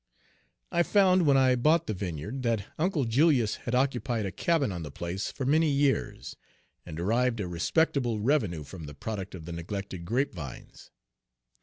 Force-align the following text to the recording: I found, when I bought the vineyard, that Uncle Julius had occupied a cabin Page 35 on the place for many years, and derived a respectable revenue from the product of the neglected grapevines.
I 0.71 0.81
found, 0.81 1.27
when 1.27 1.37
I 1.37 1.53
bought 1.55 1.85
the 1.85 1.93
vineyard, 1.93 2.41
that 2.41 2.65
Uncle 2.79 3.05
Julius 3.05 3.57
had 3.67 3.75
occupied 3.75 4.25
a 4.25 4.31
cabin 4.31 4.69
Page 4.69 4.73
35 4.73 4.75
on 4.77 4.81
the 4.81 4.91
place 4.91 5.31
for 5.31 5.45
many 5.45 5.69
years, 5.69 6.35
and 6.87 6.97
derived 6.97 7.39
a 7.39 7.47
respectable 7.47 8.19
revenue 8.19 8.63
from 8.63 8.85
the 8.87 8.95
product 8.95 9.35
of 9.35 9.45
the 9.45 9.51
neglected 9.51 10.03
grapevines. 10.05 10.89